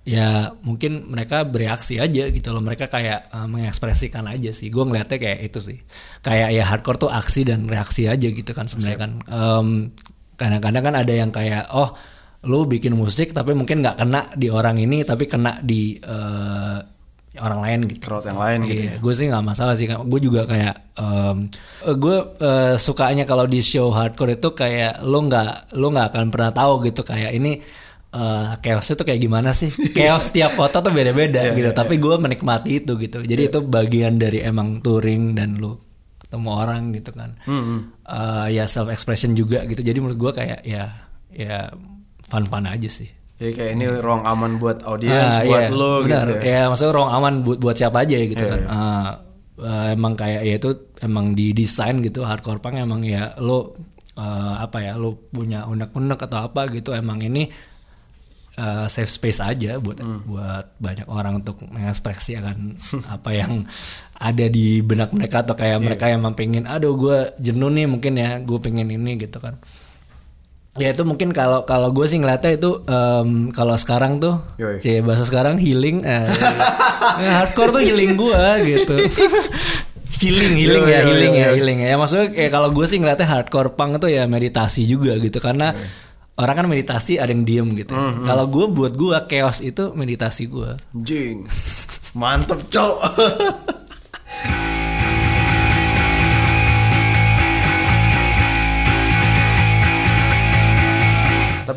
[0.04, 2.60] Ya mungkin mereka bereaksi aja gitu loh.
[2.60, 4.68] Mereka kayak eh, mengekspresikan aja sih.
[4.68, 5.80] Gue ngeliatnya kayak itu sih.
[6.20, 9.12] Kayak ya hardcore tuh aksi dan reaksi aja gitu kan sebenarnya kan.
[9.32, 9.68] Em,
[10.36, 11.96] kadang-kadang kan ada yang kayak oh
[12.44, 16.78] lu bikin musik tapi mungkin nggak kena di orang ini tapi kena di eh,
[17.42, 19.90] orang lain gitu crowd yang lain gitu Iya, gue sih nggak masalah sih.
[19.90, 20.76] Gue juga kayak
[21.98, 26.52] gue eh, sukanya kalau di show hardcore itu kayak lo nggak lo nggak akan pernah
[26.54, 27.58] tahu gitu kayak ini
[28.14, 29.74] eh chaos itu kayak gimana sih?
[29.98, 31.74] chaos tiap kota tuh beda-beda gitu.
[31.74, 33.26] Tapi gue menikmati itu gitu.
[33.26, 35.82] Jadi itu bagian dari emang touring dan lo
[36.22, 37.34] ketemu orang gitu kan.
[38.06, 39.82] Eh, ya self expression juga gitu.
[39.82, 40.94] Jadi menurut gue kayak ya
[41.34, 41.74] ya
[42.30, 43.10] fun-fun aja sih.
[43.44, 46.24] Jadi kayak ini ruang aman buat audiens Ah, buat iya, lo benar.
[46.24, 48.62] gitu ya Ya, maksudnya ruang aman buat buat siapa aja ya gitu Iya, kan.
[48.66, 49.08] Ah,
[49.60, 53.76] eh, emang kayak ya itu emang didesain gitu hardcore punk emang ya lo
[54.16, 54.24] eh,
[54.58, 57.52] apa ya lo punya unek-unek atau apa gitu emang ini
[58.56, 60.22] eh, safe space aja buat Hmm.
[60.24, 62.78] buat banyak orang untuk mengekspresikan
[63.16, 63.66] apa yang
[64.16, 65.84] ada di benak mereka atau kayak Iya.
[65.84, 69.58] mereka emang pengen aduh gue jenuh nih mungkin ya gue pengen ini gitu kan
[70.74, 74.82] ya itu mungkin kalau kalau gue sih ngeliatnya itu em, kalau sekarang tuh Yoi.
[74.82, 76.26] cie bahasa sekarang healing eh,
[77.20, 78.96] eh, hardcore tuh healing gue gitu
[80.24, 81.56] healing healing Yoi, ya yoi, healing ya yoi.
[81.62, 85.38] healing ya maksudnya kayak kalau gue sih ngeliatnya hardcore punk itu ya meditasi juga gitu
[85.38, 85.78] karena
[86.34, 88.26] orang kan meditasi ada yang diem gitu Mm-hmm.
[88.26, 91.46] kalau gue buat gue chaos itu meditasi gue Jing.
[92.14, 92.96] Mantep, Cok.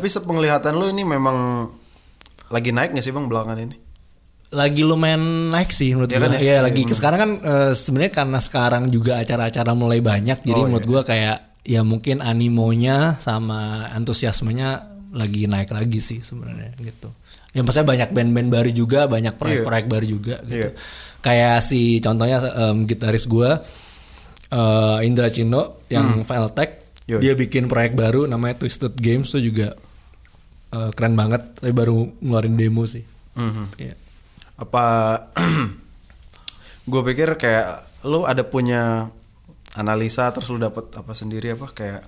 [0.07, 1.67] Tapi sepenglihatan lu ini memang
[2.47, 3.75] lagi naik gak sih bang belakangan ini?
[4.47, 6.23] lagi lumayan naik sih menurut Iya gue.
[6.23, 6.39] kan ya?
[6.39, 10.87] Iya lagi sekarang kan eh, sebenarnya karena sekarang juga acara-acara mulai banyak, jadi Oh, menurut
[10.87, 10.91] iya.
[10.95, 17.11] gue kayak ya mungkin animonya sama antusiasmenya lagi naik lagi sih sebenarnya gitu.
[17.51, 20.55] Ya maksudnya banyak band-band baru juga, banyak proyek-proyek baru juga gitu.
[20.63, 20.79] Iya.
[21.19, 23.49] Kayak si contohnya em, gitaris gue
[24.47, 26.23] eh, Indra Cino yang Hmm.
[27.19, 29.75] Dia bikin proyek baru namanya Twisted Games tuh juga
[30.73, 33.03] eh, keren banget, tapi baru ngeluarin demo sih.
[33.37, 33.65] Mhm.
[33.77, 33.95] Iya.
[34.57, 34.83] Apa
[36.91, 39.11] gue pikir kayak lu ada punya
[39.77, 42.01] analisa terus lu dapat apa sendiri apa kayak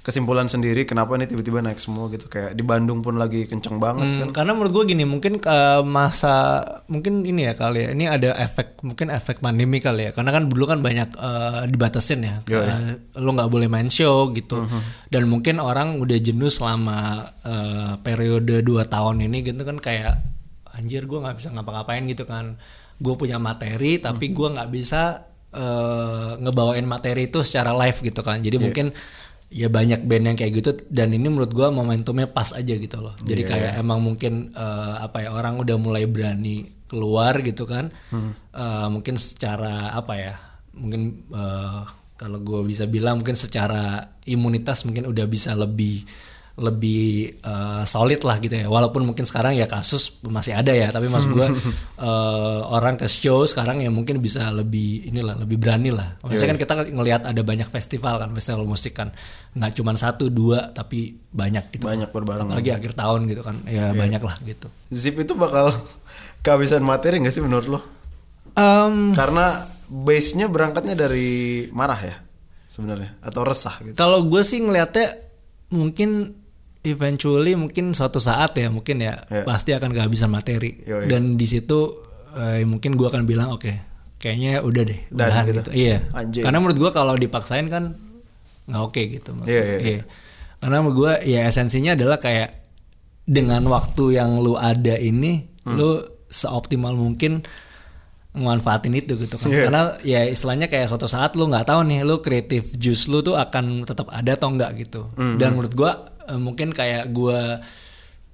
[0.00, 2.32] kesimpulan sendiri kenapa nih tiba-tiba naik semua gitu.
[2.32, 4.28] Kayak di Bandung pun lagi kenceng banget kan.
[4.28, 8.32] Hmm, karena menurut gue gini mungkin ke masa mungkin ini ya kali ya ini ada
[8.40, 10.12] efek mungkin efek pandemi kali ya.
[10.16, 12.36] Karena kan dulu kan banyak eh, dibatasin ya
[12.72, 14.64] Eh, lo nggak boleh main show gitu.
[15.12, 20.16] Dan mungkin orang udah jenuh selama eh, periode 2 tahun ini gitu kan kayak
[20.80, 22.56] anjir gue nggak bisa ngapa-ngapain gitu kan.
[22.96, 28.40] Gue punya materi tapi gue nggak bisa eh, ngebawain materi itu secara live gitu kan.
[28.40, 28.96] Jadi mungkin
[29.50, 33.14] ya banyak band yang kayak gitu dan ini menurut gua momentumnya pas aja gitu loh.
[33.26, 37.90] Jadi kayak emang mungkin eh, apa ya orang udah mulai berani keluar gitu kan.
[38.54, 40.34] Eh, mungkin secara apa ya
[40.78, 41.82] mungkin eh,
[42.14, 46.06] kalau gua bisa bilang mungkin secara imunitas mungkin udah bisa lebih
[46.58, 48.66] lebih eh, solid lah gitu ya.
[48.66, 51.46] Walaupun mungkin sekarang ya kasus masih ada ya tapi mas gua
[52.06, 56.18] eh, orang ke show sekarang ya mungkin bisa lebih inilah lebih berani lah.
[56.24, 59.14] Maksudnya kan kita ngelihat ada banyak festival kan festival musik kan.
[59.54, 61.86] Nggak cuma satu dua tapi banyak gitu.
[61.86, 62.56] Banyak berbarengan.
[62.56, 63.56] lagi akhir tahun gitu kan.
[63.70, 64.66] Ya banyak lah gitu.
[64.90, 65.70] Zip itu bakal
[66.44, 67.80] kehabisan materi gak sih menurut lo?
[68.58, 72.16] Em, Karena base-nya berangkatnya dari marah ya
[72.70, 73.18] sebenarnya.
[73.22, 73.94] Atau resah gitu.
[73.94, 75.30] kalau gue sih ngelihatnya
[75.70, 76.39] mungkin
[76.82, 79.44] eventually mungkin suatu saat ya mungkin ya Ya.
[79.44, 81.06] pasti akan kehabisan materi Yoi.
[81.06, 81.92] dan di situ
[82.32, 83.68] eh, mungkin gue akan bilang oke
[84.16, 85.60] kayaknya udah deh Dan udahan gitu.
[85.60, 85.70] gitu.
[85.74, 86.40] iya Anjing.
[86.40, 87.96] karena menurut gue kalau dipaksain kan
[88.64, 89.68] nggak oke gitu menurut Iya, gue.
[89.68, 90.02] iya, iya.
[90.58, 92.48] karena menurut gue ya esensinya adalah kayak
[93.22, 95.76] dengan waktu yang lu ada ini Hmm.
[95.76, 95.90] lu
[96.26, 97.44] seoptimal mungkin
[98.30, 99.60] manfaatin itu gitu kan Iya.
[99.60, 103.34] karena ya istilahnya kayak suatu saat lu nggak tahu nih lu kreatif juice lu tuh
[103.34, 105.34] akan tetap ada atau enggak gitu Hmm.
[105.34, 105.92] dan menurut gua
[106.30, 107.58] eh, mungkin kayak gua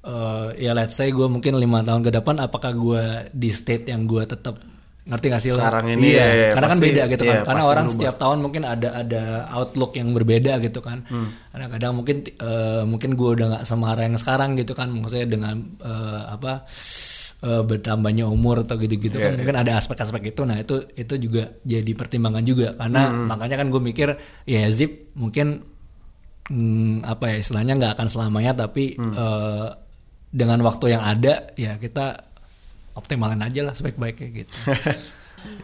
[0.03, 4.05] eh, ya let's say gua mungkin lima tahun ke depan apakah gua di state yang
[4.05, 4.61] gua tetap
[5.05, 5.63] ngerti gak sih lo?
[5.63, 7.95] Sekarang ini, iya, ya, ya, karena kan pasti- beda gitu kan iya, karena orang berubah.
[7.95, 11.31] setiap tahun mungkin ada ada outlook yang berbeda gitu kan Hmm.
[11.49, 16.23] kadang-kadang mungkin eh, mungkin gua udah nggak semarah yang sekarang gitu kan maksudnya dengan eh,
[16.29, 16.67] apa
[17.41, 21.55] eh, bertambahnya umur atau gitu-gitu Iya, kan mungkin ada aspek-aspek itu nah itu itu juga
[21.63, 23.27] jadi pertimbangan juga karena Hmm.
[23.29, 24.09] makanya kan gue mikir
[24.45, 25.63] ya zip mungkin
[26.49, 29.13] hmm, apa ya istilahnya nggak akan selamanya tapi Hmm.
[29.13, 29.69] eh,
[30.29, 32.21] dengan waktu yang ada ya kita
[32.93, 34.55] optimalin aja lah sebaik-baiknya gitu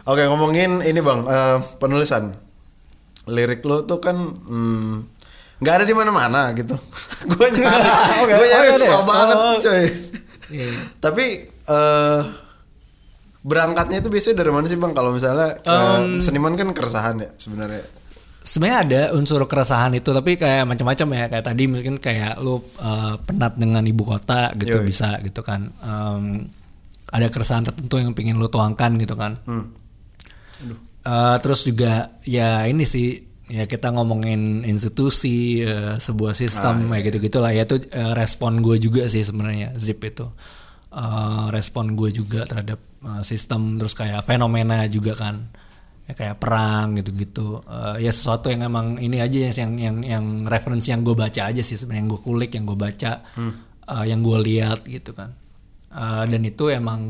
[0.05, 2.31] Oke ngomongin ini bang eh, penulisan
[3.25, 4.93] lirik lo tuh kan hmm,
[5.57, 6.75] nggak ada di mana-mana gitu.
[7.29, 8.77] gue nyari, Oke, gue nyari deh.
[8.77, 9.55] susah banget Oh.
[9.57, 9.83] coy.
[10.51, 10.67] Iya.
[10.99, 12.21] Tapi eh
[13.41, 14.91] berangkatnya itu biasanya dari mana sih bang?
[14.91, 17.83] Kalau misalnya eh, seniman kan keresahan ya sebenarnya.
[18.43, 21.25] Sebenarnya ada unsur keresahan itu tapi kayak macam-macam ya.
[21.31, 24.87] Kayak tadi mungkin kayak lu uh, penat dengan ibu kota gitu Yoi.
[24.87, 25.71] bisa gitu kan.
[25.81, 26.45] Em,
[27.13, 29.37] ada keresahan tertentu yang pengen lu tuangkan gitu kan.
[29.45, 29.83] Hmm.
[31.03, 33.19] Eh, terus juga ya ini sih
[33.51, 38.79] ya kita ngomongin institusi eh, sebuah sistem kayak gitu gitulah ya itu eh, respon gue
[38.79, 40.23] juga sih sebenarnya zip itu.
[40.95, 45.51] Eh, respon gue juga terhadap eh, sistem terus kayak fenomena juga kan
[46.03, 47.63] ya kayak perang gitu-gitu.
[47.63, 51.63] Eh, ya sesuatu yang emang ini aja yang yang yang referensi yang gue baca aja
[51.63, 53.11] sih sebenarnya yang gue kulik yang gue baca
[53.87, 55.31] eh, yang gue lihat gitu kan.
[55.93, 57.01] Uh, dan itu emang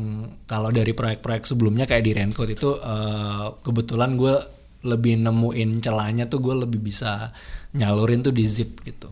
[0.44, 4.36] kalau dari proyek-proyek sebelumnya kayak di Raincoat itu uh, kebetulan gue
[4.84, 7.32] lebih nemuin celahnya tuh gue lebih bisa
[7.72, 9.08] nyalurin tuh di zip gitu.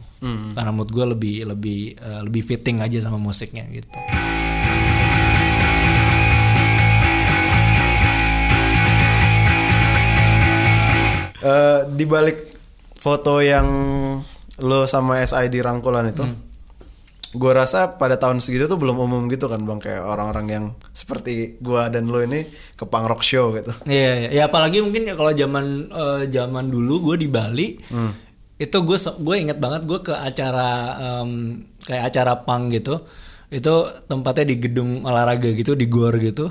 [0.53, 3.97] Karena mood gue lebih lebih uh, lebih fitting aja sama musiknya gitu
[11.43, 12.39] Eh, di balik
[12.95, 13.67] foto yang
[14.63, 16.23] lo sama SI di rangkulan itu,
[17.35, 21.59] gue rasa pada tahun segitu tuh belum umum gitu kan bang kayak orang-orang yang seperti
[21.59, 22.47] gua dan lo ini
[22.79, 23.75] ke punk rock show gitu.
[23.89, 24.29] Iya, iya.
[24.31, 27.69] ya apalagi mungkin ya kalau zaman eh, zaman dulu gue di Bali
[28.63, 30.71] itu gue gue inget banget gue ke acara
[31.27, 33.03] em, kayak acara pang gitu.
[33.51, 36.47] Itu tempatnya di gedung olahraga gitu di gor gitu.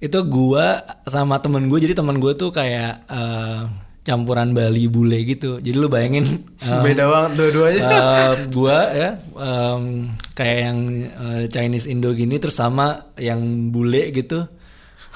[0.00, 0.66] Itu gue
[1.04, 3.60] sama temen gue jadi temen gue tuh kayak eh,
[4.06, 5.58] campuran Bali bule gitu.
[5.58, 6.22] Jadi lu bayangin
[6.62, 7.82] em, Beda banget dua-duanya.
[8.06, 10.06] Eh, gua ya em,
[10.38, 14.46] kayak yang eh, Chinese Indo gini terus sama yang bule gitu.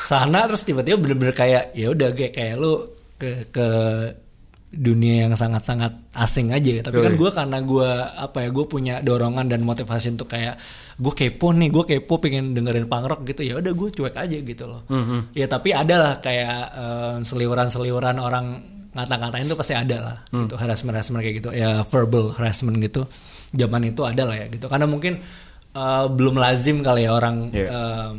[0.00, 2.82] Sana terus tiba-tiba bener-bener kayak ya udah kayak kayak lu
[3.14, 3.68] ke ke
[4.70, 6.82] dunia yang sangat-sangat asing aja.
[6.90, 10.54] Tapi kan gua karena gua apa ya gue punya dorongan dan motivasi untuk kayak
[11.00, 13.42] gue kepo nih gue kepo pengen dengerin punk rock gitu.
[13.44, 14.82] Ya udah gue cuek aja gitu loh.
[15.34, 18.46] Ya tapi ada lah kayak eh, seliuran-seliuran orang
[18.90, 20.54] ngata-ngatain itu pasti ada lah gitu.
[20.58, 21.50] Harassment harassment kayak gitu.
[21.50, 23.06] Ya verbal harassment gitu.
[23.50, 24.66] Zaman itu ada lah ya gitu.
[24.66, 25.18] Karena mungkin
[25.70, 27.68] eh, belum lazim kali ya orang Iya.
[27.70, 28.14] em,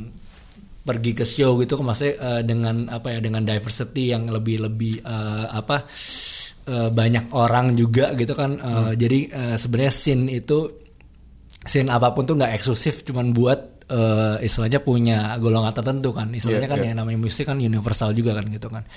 [0.81, 1.75] pergi ke show gitu.
[1.77, 5.83] Maksudnya eh, dengan apa ya dengan diversity yang lebih lebih eh, apa
[6.65, 8.55] eh, banyak orang juga gitu kan.
[8.55, 10.71] Eh, jadi eh, sebenarnya scene itu
[11.61, 13.03] scene apa pun tuh nggak eksklusif.
[13.03, 13.59] Cuman buat
[13.91, 16.31] eh, istilahnya punya golongan tertentu kan.
[16.31, 18.87] Istilahnya Iya, kan ya namanya musik kan universal juga kan gitu kan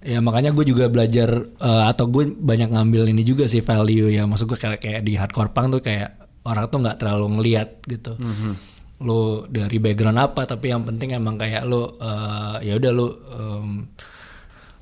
[0.00, 4.24] ya makanya gue juga belajar eh, atau gue banyak ngambil ini juga sih value ya.
[4.24, 6.16] Maksud gue kayak kayak di hardcore punk tuh kayak
[6.48, 8.16] orang tuh nggak terlalu ngeliat gitu.
[9.00, 13.68] Lo dari background apa tapi yang penting emang kayak lo eh, ya udah lo em,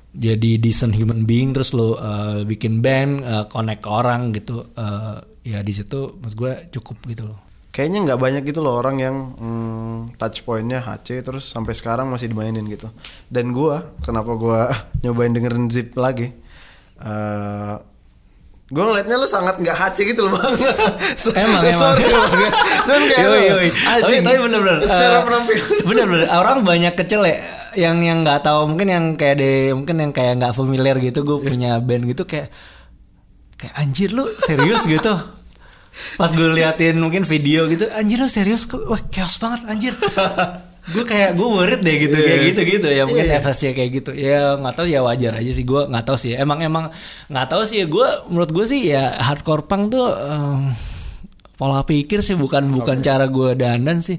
[0.09, 5.15] jadi decent human being terus lo eh, bikin band eh, connect ke orang gitu eh,
[5.43, 7.39] ya di situ maksud gue cukup gitu loh
[7.79, 12.27] Kayaknya nggak banyak gitu loh orang yang hmm, touch pointnya HC terus sampai sekarang masih
[12.27, 12.91] dimainin gitu.
[13.31, 14.67] Dan gua kenapa gua
[15.07, 16.27] nyobain dengerin Zip lagi?
[16.99, 17.75] eh
[18.69, 20.53] gue ngeliatnya lu sangat nggak HC gitu loh bang.
[21.47, 21.95] Emang, emang.
[22.85, 23.69] Cuman kayak Yoi, yoi.
[23.71, 25.65] Tapi, tapi bener-bener Secara eh, penampilan.
[25.87, 27.39] bener-bener orang banyak kecil ya
[27.79, 31.37] yang yang nggak tahu mungkin yang kayak de mungkin yang kayak nggak familiar gitu gue
[31.47, 32.51] punya band gitu kayak
[33.55, 35.38] kayak anjir lu serius gitu
[36.15, 38.65] pas gue liatin mungkin video gitu anjir lu serius?
[38.69, 39.93] Kok wah chaos banget anjir.
[40.89, 44.11] Gue kayak gue worried deh gitu kayak gitu gitu ya mungkin efeknya kayak gitu.
[44.15, 46.33] Ya nggak tahu ya wajar aja sih gue nggak tahu sih.
[46.33, 46.89] Emang emang
[47.29, 47.85] nggak tahu sih.
[47.85, 50.73] Gue menurut gue sih ya hardcore punk tuh em,
[51.61, 54.17] pola pikir sih bukan bukan cara gue dandan sih.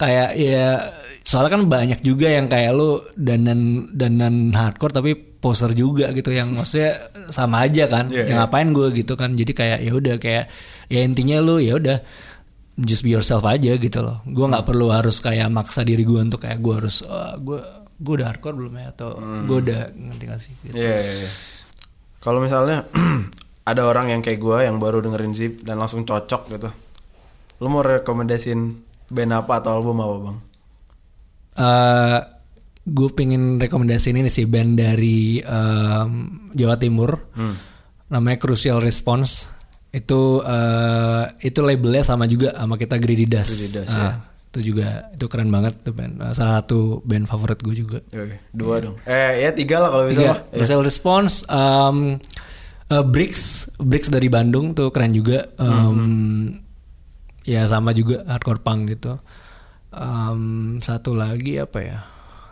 [0.00, 0.88] Kayak ya
[1.20, 6.50] soalnya kan banyak juga yang kayak lu dandan dandan hardcore tapi poser juga gitu yang
[6.50, 6.98] maksudnya
[7.30, 10.50] sama aja kan Iya, yang ngapain gue gitu kan jadi kayak ya udah kayak
[10.88, 12.02] ya intinya lu ya udah
[12.76, 16.42] just be yourself aja gitu loh gue nggak perlu harus kayak maksa diri gue untuk
[16.42, 17.62] kayak gue harus "Ah, gue
[17.96, 19.14] gue udah hardcore belum ya atau
[19.46, 20.74] gue udah ngerti gak sih gitu.
[20.74, 21.30] Iya, iya, iya.
[22.18, 22.84] Kalau misalnya
[23.70, 26.68] ada orang yang kayak gua yang baru dengerin Zip dan langsung cocok gitu.
[27.58, 28.60] Lu mau rekomendasiin
[29.08, 30.36] band apa atau album apa bang?
[31.56, 32.18] eh
[32.86, 36.10] gue pengen rekomendasi ini sih band dari em,
[36.54, 37.18] Jawa Timur.
[38.06, 39.50] Namanya Crucial Response.
[39.90, 44.14] Itu eh, itu labelnya sama juga sama kita Greedy Dust, Greedy Dust, Ah,
[44.52, 46.20] itu juga itu keren banget tuh band.
[46.20, 47.98] Eh, salah satu band favorit gue juga.
[48.06, 48.94] Oke, dua dong.
[49.02, 50.20] Eh ya tiga lah kalau bisa.
[50.20, 50.30] tiga.
[50.30, 50.38] mah.
[50.52, 51.96] Crucial Response em,
[52.86, 55.48] eh, Bricks Bricks dari Bandung tuh keren juga.
[55.58, 56.60] Em,
[57.42, 59.16] ya sama juga hardcore punk gitu.
[59.90, 61.98] Em, satu lagi apa ya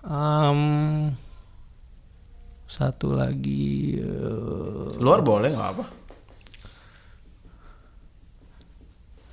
[0.05, 0.61] Em,
[2.69, 5.87] satu lagi eh, Luar boleh nggak apa?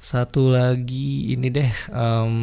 [0.02, 2.36] satu lagi ini deh em,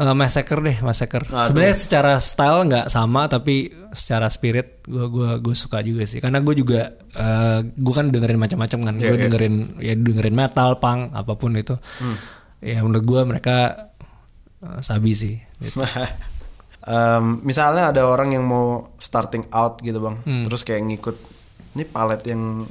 [0.00, 1.28] Eh, Massacre deh, Massacre.
[1.28, 1.44] Aduh.
[1.52, 6.24] Sebenarnya secara style nggak sama, tapi secara spirit gue gua gue suka juga sih.
[6.24, 8.94] Karena gue juga eh gue kan dengerin macam-macam kan.
[8.96, 11.76] Iya, gue dengerin ya dengerin metal, punk, apa pun itu.
[12.00, 12.16] Hmm.
[12.64, 13.56] Ya menurut gue mereka
[14.64, 15.36] eh, sabi sih.
[15.60, 15.78] Gitu.
[16.80, 20.44] Em, misalnya ada orang yang mau starting out gitu bang, Hmm.
[20.48, 21.16] terus kayak ngikut
[21.76, 22.64] ini palet yang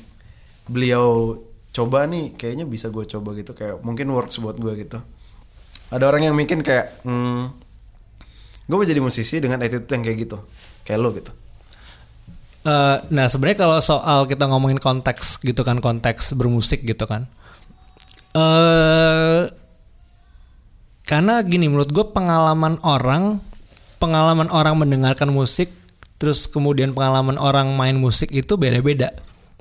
[0.65, 1.38] beliau
[1.69, 4.97] coba nih, kayaknya bisa gue coba gitu, kayak mungkin works buat gue gitu.
[5.93, 7.41] Ada orang yang mungkin kayak, hmm,
[8.65, 10.38] gue mau jadi musisi dengan attitude yang kayak gitu,
[10.82, 11.30] kayak lo gitu.
[12.60, 17.23] Eh, nah sebenarnya kalau soal kita ngomongin konteks gitu kan konteks bermusik gitu kan
[18.30, 19.47] eh
[21.10, 23.41] karena gini menurut gue pengalaman orang
[23.98, 25.74] pengalaman orang mendengarkan musik
[26.22, 29.10] terus kemudian pengalaman orang main musik itu beda-beda.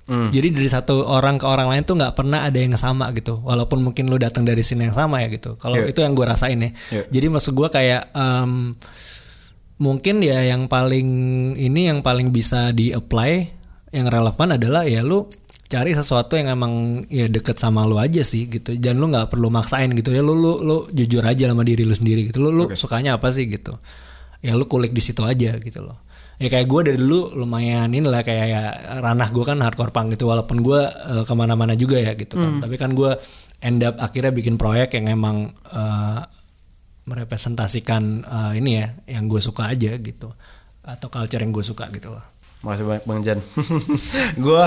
[0.09, 3.45] Jadi dari satu orang ke orang lain tuh nggak pernah ada yang sama gitu.
[3.45, 5.61] Walaupun mungkin lu datang dari sini yang sama ya gitu.
[5.61, 5.93] Kalau Iya.
[5.93, 6.71] itu yang gue rasain ya.
[6.73, 7.03] Iya.
[7.13, 8.73] jadi maksud gue kayak em,
[9.79, 11.09] mungkin ya yang paling
[11.61, 13.33] ini yang paling bisa di apply
[13.93, 15.29] yang relevan adalah ya lu
[15.69, 18.75] cari sesuatu yang emang ya deket sama lu aja sih gitu.
[18.81, 20.25] Dan lu nggak perlu maksain gitu ya.
[20.25, 22.41] Lu lu lu jujur aja sama diri lu sendiri gitu.
[22.41, 23.77] Lu lu sukanya apa sih gitu.
[24.41, 26.09] Ya lu kulik di situ aja gitu loh.
[26.39, 28.63] Ya kayak gue dari dulu lumayan ini lah kayak ya
[29.03, 30.25] ranah gue kan hardcore punk gitu.
[30.25, 32.65] Walaupun gue eh, ke mana-mana juga ya gitu kan.
[32.65, 33.13] Tapi kan gue
[33.61, 36.21] end up akhirnya bikin proyek yang emang eh,
[37.05, 38.87] merepresentasikan eh, ini ya
[39.21, 40.33] yang gue suka aja gitu.
[40.81, 42.39] Atau culture yang gue suka gitu loh.
[42.63, 43.39] Makasih banyak Bang Jan.
[44.47, 44.65] gue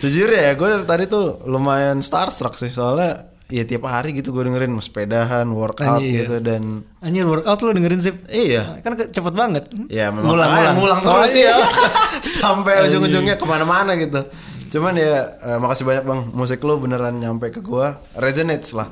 [0.00, 4.40] sejujurnya ya, gue dari tadi tuh lumayan starstruck sih soalnya ya tiap hari gitu gue
[4.42, 6.24] dengerin sepedahan, workout Anjir.
[6.24, 8.78] gitu dan Anjir workout lu dengerin sip iya.
[8.78, 10.74] kan ke- cepet banget Ya memang ngulang.
[10.74, 11.52] ngulang Oh, terus iya.
[11.52, 11.66] ya
[12.38, 14.22] sampai ujung-ujungnya ke mana-mana gitu.
[14.70, 18.86] Cuman ya eh, makasih banyak bang, musik lo beneran nyampe ke gua, resonates lah.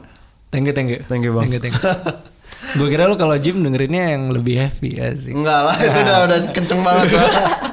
[0.49, 1.47] thank you thank you Thank you, Bang.
[1.47, 1.87] thank you, thank you.
[2.77, 6.17] gue kira lu kalau gym dengerinnya yang lebih heavy ya sih Enggak lah, itu udah
[6.27, 7.43] udah kenceng banget soalnya.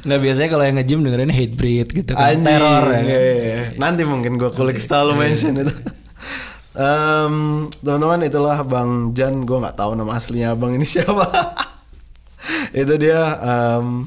[0.00, 3.04] nggak biasanya kalau yang nge-gym dengerinnya hate breed gitu kan Anjing, teror ya kan?
[3.04, 3.60] iya, iya, iya.
[3.76, 5.74] Nanti mungkin gua kulik setelah lo mention itu.
[6.70, 7.34] Em,
[7.82, 11.26] teman-teman itulah Bang Jan, gua nggak tahu nama aslinya Bang ini siapa.
[12.72, 14.06] itu dia em,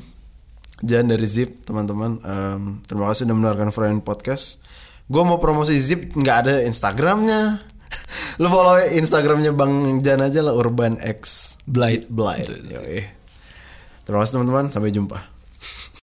[0.82, 2.18] Jan dari Zip, teman-teman.
[2.24, 4.64] Em, terima kasih sudah mendengarkan Friend Podcast.
[5.12, 7.60] Gua mau promosi Zip nggak ada Instagramnya.
[8.42, 12.10] Lu follow Instagramnya Bang Jan aja lah Urban X Blight.
[12.10, 12.50] Blight.
[12.50, 13.04] Yoi.
[14.04, 15.33] Terima kasih teman-teman, sampai jumpa.